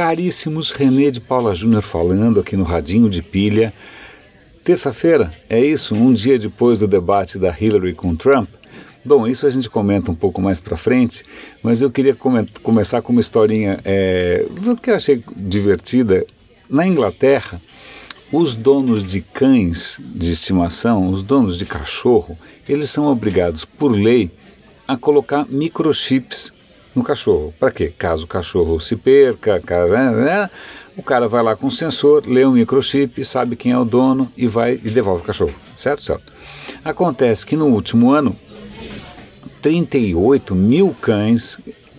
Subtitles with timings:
[0.00, 3.70] caríssimos, René de Paula Júnior falando aqui no Radinho de Pilha.
[4.64, 8.48] Terça-feira, é isso, um dia depois do debate da Hillary com Trump.
[9.04, 11.22] Bom, isso a gente comenta um pouco mais para frente,
[11.62, 12.16] mas eu queria
[12.62, 14.46] começar com uma historinha é,
[14.82, 16.24] que eu achei divertida.
[16.66, 17.60] Na Inglaterra,
[18.32, 24.30] os donos de cães de estimação, os donos de cachorro, eles são obrigados por lei
[24.88, 26.54] a colocar microchips
[26.94, 27.54] no cachorro.
[27.58, 27.92] Para quê?
[27.96, 30.50] Caso o cachorro se perca, caso, né, né,
[30.96, 34.30] o cara vai lá com o sensor, lê o microchip, sabe quem é o dono
[34.36, 35.54] e vai e devolve o cachorro.
[35.76, 36.02] Certo?
[36.02, 36.32] Certo.
[36.84, 38.36] Acontece que no último ano,
[39.62, 41.58] 38 mil cães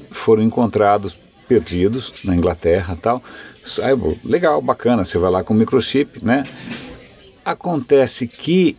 [0.09, 1.17] foram encontrados
[1.47, 3.23] perdidos na Inglaterra tal.
[3.83, 6.43] Aí, legal, bacana, você vai lá com o microchip, né?
[7.45, 8.77] Acontece que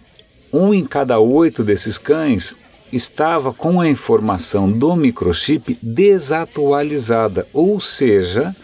[0.53, 2.55] um em cada oito desses cães
[2.93, 8.55] estava com a informação do microchip desatualizada, ou seja,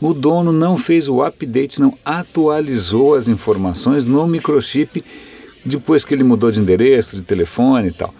[0.00, 5.04] o dono não fez o update, não atualizou as informações no microchip
[5.64, 8.14] depois que ele mudou de endereço, de telefone e tal.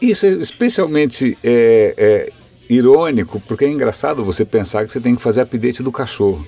[0.00, 2.32] Isso é especialmente é, é,
[2.68, 6.44] irônico, porque é engraçado você pensar que você tem que fazer update do cachorro.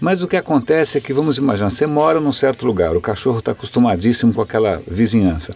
[0.00, 3.38] Mas o que acontece é que, vamos imaginar, você mora num certo lugar, o cachorro
[3.38, 5.54] está acostumadíssimo com aquela vizinhança.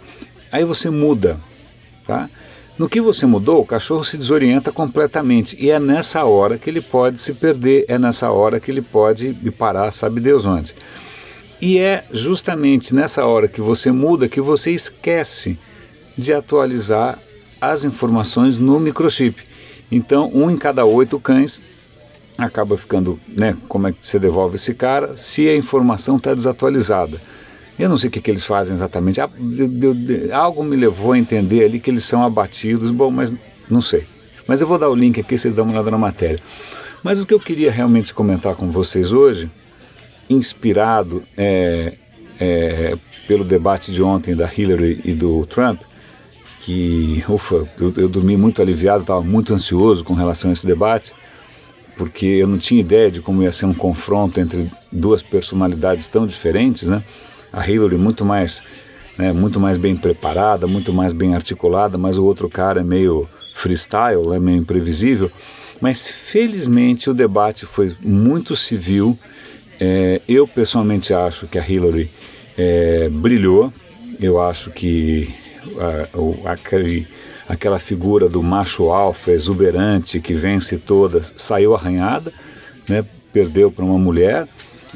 [0.51, 1.41] Aí você muda,
[2.07, 2.29] tá?
[2.79, 6.81] No que você mudou, o cachorro se desorienta completamente e é nessa hora que ele
[6.81, 10.77] pode se perder, é nessa hora que ele pode parar, sabe Deus onde.
[11.61, 15.59] E é justamente nessa hora que você muda que você esquece
[16.17, 17.19] de atualizar
[17.61, 19.43] as informações no microchip.
[19.91, 21.61] Então, um em cada oito cães
[22.37, 23.57] acaba ficando, né?
[23.69, 27.21] Como é que você devolve esse cara se a informação está desatualizada?
[27.79, 29.21] Eu não sei o que, que eles fazem exatamente.
[29.21, 29.31] Ah,
[30.33, 32.91] algo me levou a entender ali que eles são abatidos.
[32.91, 33.33] Bom, mas
[33.71, 34.05] não sei.
[34.47, 36.41] Mas eu vou dar o link aqui, vocês dão uma olhada na matéria.
[37.03, 39.51] Mas o que eu queria realmente comentar com vocês hoje,
[40.29, 41.95] inspirado é,
[42.41, 42.97] é,
[43.27, 45.81] pelo debate de ontem da Hillary e do Trump,
[46.63, 51.15] que, ufa, eu, eu dormi muito aliviado, estava muito ansioso com relação a esse debate,
[51.97, 56.27] porque eu não tinha ideia de como ia ser um confronto entre duas personalidades tão
[56.27, 57.03] diferentes, né?
[57.53, 58.63] A Hillary muito mais,
[59.17, 63.29] né, muito mais bem preparada, muito mais bem articulada, mas o outro cara é meio
[63.55, 65.31] freestyle, é meio imprevisível.
[65.81, 69.19] Mas felizmente o debate foi muito civil.
[69.81, 72.11] É, eu pessoalmente acho que a Hillary
[72.57, 73.73] é, brilhou.
[74.21, 75.33] Eu acho que
[76.45, 77.07] a, aquele,
[77.49, 82.33] aquela figura do macho alfa exuberante que vence todas saiu arranhada,
[82.89, 84.49] né, perdeu para uma mulher.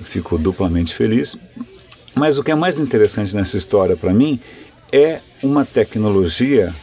[0.03, 1.37] Fico duplamente feliz.
[2.15, 4.39] Mas o que é mais interessante nessa história para mim
[4.93, 6.75] é uma tecnologia,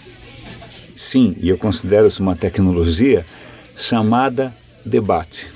[0.96, 3.26] sim, e eu considero isso uma tecnologia
[3.76, 4.54] chamada
[4.86, 5.52] debate.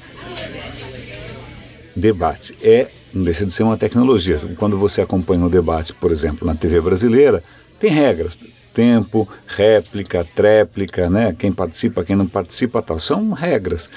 [1.96, 4.38] Debate é, não deixa de ser uma tecnologia.
[4.58, 7.44] Quando você acompanha um debate, por exemplo, na TV brasileira,
[7.80, 8.38] tem regras,
[8.74, 11.36] tempo, réplica, tréplica, né?
[11.38, 13.00] Quem participa, quem não participa, tal.
[13.00, 13.90] São regras.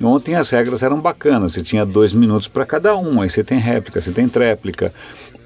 [0.00, 3.58] Ontem as regras eram bacanas, você tinha dois minutos para cada um, aí você tem
[3.58, 4.92] réplica, você tem tréplica.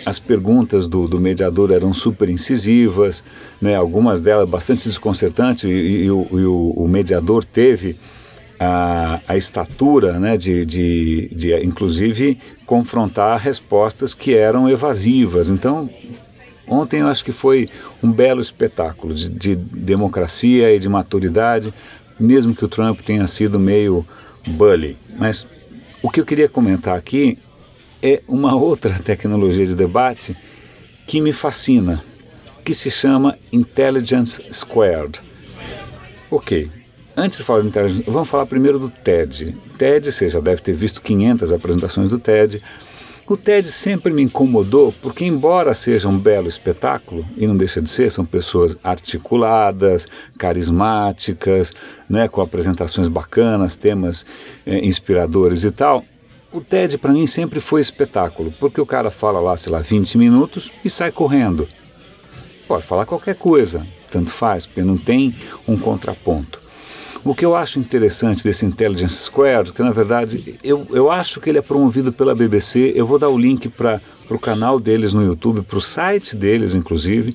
[0.04, 3.24] As perguntas do, do mediador eram super incisivas,
[3.60, 3.74] né?
[3.74, 7.96] algumas delas bastante desconcertantes, e, e, e, o, e o, mediador teve
[8.60, 10.36] a, a estatura né?
[10.36, 15.48] de, de, de, inclusive, confrontar respostas que eram evasivas.
[15.48, 15.88] Então,
[16.68, 17.68] Ontem eu acho que foi
[18.02, 21.72] um belo espetáculo de, de, democracia e de maturidade,
[22.18, 24.04] mesmo que o Trump tenha sido meio
[24.46, 24.96] bully.
[25.16, 25.46] Mas
[26.02, 27.38] o que eu queria comentar aqui
[28.02, 30.36] é uma outra tecnologia de debate
[31.06, 32.02] que me fascina,
[32.64, 35.20] que se chama Intelligence Squared.
[36.30, 36.68] Ok,
[37.16, 39.56] antes de falar de Intelligence, vamos falar primeiro do TED.
[39.78, 42.60] TED, você já deve ter visto 500 apresentações do TED.
[43.28, 47.90] O TED sempre me incomodou porque, embora seja um belo espetáculo, e não deixa de
[47.90, 50.06] ser, são pessoas articuladas,
[50.38, 51.74] carismáticas,
[52.08, 54.24] né, com apresentações bacanas, temas
[54.64, 56.04] é, inspiradores e tal,
[56.52, 60.16] o TED para mim sempre foi espetáculo, porque o cara fala lá, sei lá, 20
[60.18, 61.68] minutos e sai correndo.
[62.68, 65.34] Pode falar qualquer coisa, tanto faz, porque não tem
[65.66, 66.65] um contraponto.
[67.26, 71.50] O que eu acho interessante desse Intelligence Square, que na verdade eu, eu acho que
[71.50, 74.00] ele é promovido pela BBC, eu vou dar o link para
[74.30, 77.34] o canal deles no YouTube, para o site deles inclusive,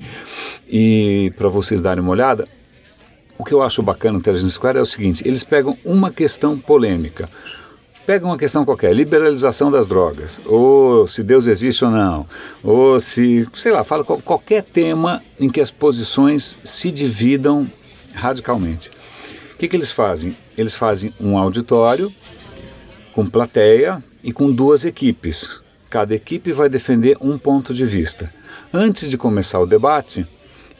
[0.65, 2.47] e para vocês darem uma olhada.
[3.37, 6.57] O que eu acho bacana no Intelligence Square é o seguinte: eles pegam uma questão
[6.57, 7.29] polêmica,
[8.05, 12.25] pegam uma questão qualquer, liberalização das drogas, ou se Deus existe ou não,
[12.63, 17.67] ou se, sei lá, fala qualquer tema em que as posições se dividam
[18.13, 18.89] radicalmente
[19.61, 20.35] que, que eles fazem?
[20.57, 22.11] Eles fazem um auditório
[23.13, 25.61] com plateia e com duas equipes.
[25.87, 28.33] Cada equipe vai defender um ponto de vista.
[28.73, 30.25] Antes de começar o debate,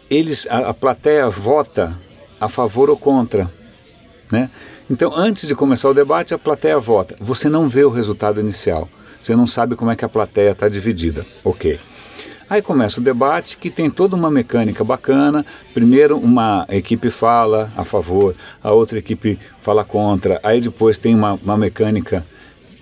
[0.10, 1.96] eles, a, a plateia vota
[2.40, 3.52] a favor ou contra.
[4.32, 4.50] Né?
[4.90, 7.16] Então, antes de começar o debate, a plateia vota.
[7.20, 8.90] Você não vê o resultado inicial.
[9.22, 11.24] Você não sabe como é que a plateia está dividida.
[11.44, 11.80] Ok.
[12.52, 15.46] Aí começa o debate que tem toda uma mecânica bacana.
[15.74, 20.38] Primeiro uma equipe fala a favor, a outra equipe fala contra.
[20.44, 22.26] Aí depois tem uma, uma mecânica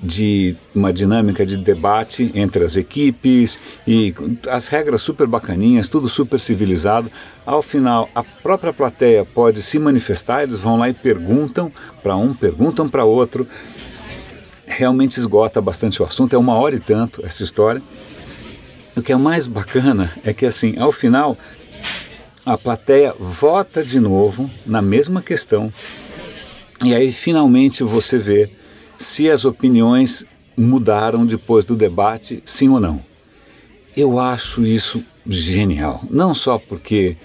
[0.01, 4.11] de uma dinâmica de debate entre as equipes e
[4.49, 7.11] as regras super bacaninhas, tudo super civilizado.
[7.45, 11.71] Ao final, a própria plateia pode se manifestar, eles vão lá e perguntam
[12.01, 13.45] para um, perguntam para outro.
[14.65, 17.83] Realmente esgota bastante o assunto, é uma hora e tanto essa história.
[18.95, 21.37] O que é mais bacana é que, assim, ao final,
[22.45, 25.71] a plateia vota de novo na mesma questão
[26.83, 28.49] e aí finalmente você vê
[28.97, 30.25] se as opiniões
[30.55, 33.03] mudaram depois do debate, sim ou não.
[33.95, 37.17] Eu acho isso genial, não só porque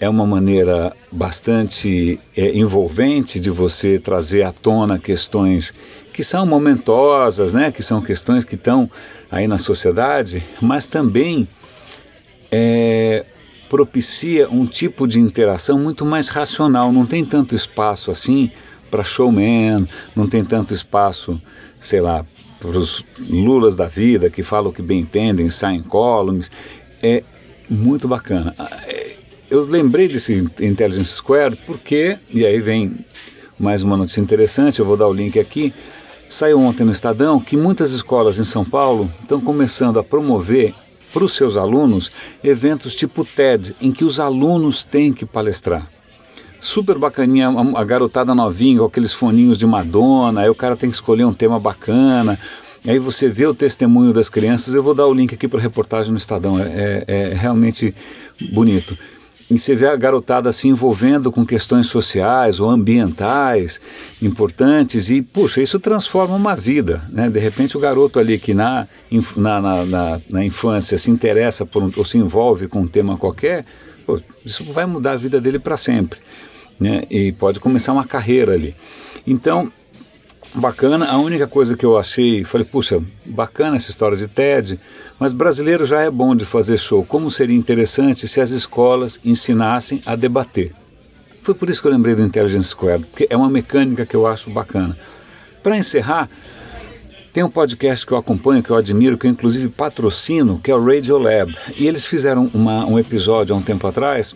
[0.00, 5.74] é uma maneira bastante é, envolvente de você trazer à tona questões
[6.14, 8.88] que são momentosas, né, que são questões que estão
[9.28, 11.48] aí na sociedade, mas também
[12.52, 13.26] é,
[13.68, 16.92] propicia um tipo de interação muito mais racional.
[16.92, 18.52] Não tem tanto espaço assim
[18.92, 21.42] para showman, não tem tanto espaço,
[21.80, 22.24] sei lá,
[22.60, 26.48] para os lulas da vida que falam o que bem entendem, saem columns.
[27.02, 27.24] É
[27.68, 28.54] muito bacana.
[28.86, 29.16] É,
[29.50, 33.04] eu lembrei desse Intelligence Square porque, e aí vem
[33.58, 35.72] mais uma notícia interessante, eu vou dar o link aqui.
[36.28, 40.74] Saiu ontem no Estadão que muitas escolas em São Paulo estão começando a promover
[41.12, 42.10] para os seus alunos
[42.42, 45.86] eventos tipo TED, em que os alunos têm que palestrar.
[46.60, 50.96] Super bacaninha, a garotada novinha com aqueles foninhos de Madonna, aí o cara tem que
[50.96, 52.38] escolher um tema bacana,
[52.86, 54.74] aí você vê o testemunho das crianças.
[54.74, 57.94] Eu vou dar o link aqui para a reportagem no Estadão, é, é, é realmente
[58.50, 58.98] bonito.
[59.50, 63.80] E você vê a garotada se envolvendo com questões sociais ou ambientais
[64.22, 67.02] importantes e, puxa, isso transforma uma vida.
[67.10, 67.28] Né?
[67.28, 68.86] De repente, o garoto ali que na,
[69.36, 73.66] na, na, na infância se interessa por um, ou se envolve com um tema qualquer,
[74.06, 76.18] pô, isso vai mudar a vida dele para sempre.
[76.80, 77.02] Né?
[77.10, 78.74] E pode começar uma carreira ali.
[79.26, 79.70] Então,
[80.54, 81.06] bacana.
[81.06, 84.78] A única coisa que eu achei, falei, puxa, bacana essa história de TED,
[85.18, 87.04] mas brasileiro já é bom de fazer show.
[87.04, 90.72] Como seria interessante se as escolas ensinassem a debater?
[91.42, 94.26] Foi por isso que eu lembrei do Intelligence Square, porque é uma mecânica que eu
[94.26, 94.96] acho bacana.
[95.62, 96.28] Para encerrar,
[97.32, 100.74] tem um podcast que eu acompanho, que eu admiro, que eu inclusive patrocino, que é
[100.74, 101.54] o Radio Lab.
[101.76, 104.34] E eles fizeram uma, um episódio há um tempo atrás,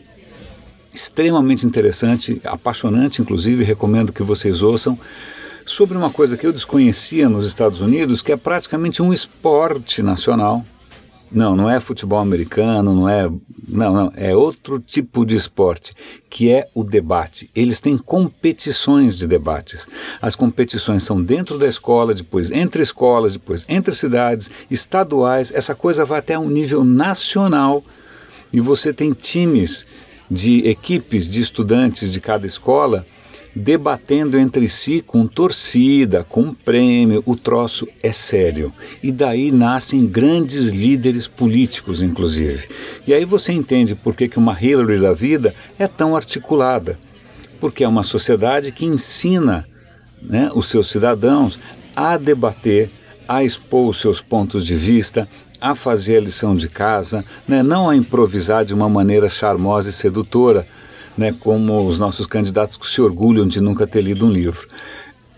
[0.93, 4.99] extremamente interessante, apaixonante, inclusive, recomendo que vocês ouçam
[5.69, 10.65] sobre uma coisa que eu desconhecia nos Estados Unidos, que é praticamente um esporte nacional.
[11.31, 13.31] Não, não é futebol americano, não é.
[13.69, 15.95] Não, não, é outro tipo de esporte,
[16.31, 17.51] que é o debate.
[17.55, 19.87] Eles têm competições de debates.
[20.23, 25.53] As competições são dentro da escola, depois entre escolas, depois entre cidades, estaduais.
[25.55, 27.85] Essa coisa vai até um nível nacional.
[28.51, 29.87] E você tem times
[30.31, 33.05] de equipes de estudantes de cada escola
[33.55, 38.73] debatendo entre si com torcida, com prêmio, o troço é sério.
[39.03, 42.69] E daí nascem grandes líderes políticos, inclusive.
[43.07, 46.99] E aí você entende por que, que uma Hillary da vida é tão articulada.
[47.61, 49.67] Porque é uma sociedade que ensina
[50.23, 51.59] né, os seus cidadãos
[51.97, 52.91] a debater,
[53.27, 55.29] a expor os seus pontos de vista,
[55.61, 59.93] a fazer a lição de casa, né, não a improvisar de uma maneira charmosa e
[59.93, 60.67] sedutora
[61.19, 64.69] né, como os nossos candidatos que se orgulham de nunca ter lido um livro.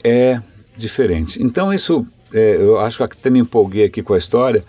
[0.05, 0.41] É
[0.77, 1.43] diferente.
[1.43, 4.63] Então, isso, é, eu acho que até me empolguei aqui com a história,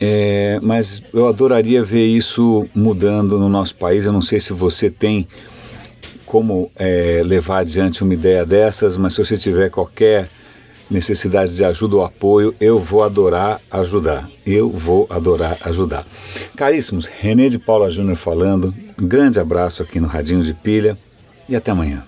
[0.00, 4.04] é, mas eu adoraria ver isso mudando no nosso país.
[4.04, 5.28] Eu não sei se você tem
[6.26, 10.28] como é, levar adiante uma ideia dessas, mas se você tiver qualquer
[10.92, 14.28] necessidade de ajuda ou apoio, eu vou adorar ajudar.
[14.46, 16.06] Eu vou adorar ajudar.
[16.56, 18.72] Caríssimos, René de Paula Júnior falando.
[19.00, 20.96] Um grande abraço aqui no Radinho de Pilha
[21.48, 22.04] e até amanhã.